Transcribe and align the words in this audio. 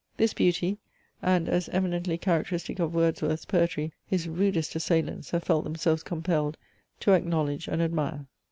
This 0.17 0.33
beauty, 0.33 0.79
and 1.21 1.47
as 1.47 1.69
eminently 1.69 2.17
characteristic 2.17 2.79
of 2.79 2.95
Wordsworth's 2.95 3.45
poetry, 3.45 3.93
his 4.03 4.27
rudest 4.27 4.75
assailants 4.75 5.29
have 5.29 5.43
felt 5.43 5.63
themselves 5.63 6.01
compelled 6.01 6.57
to 7.01 7.13
acknowledge 7.13 7.67
and 7.67 7.83
admire. 7.83 8.25